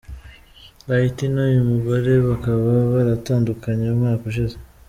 [0.87, 4.57] Lighty n’uyu mugore bakaba baratandukanye umwaka ushize.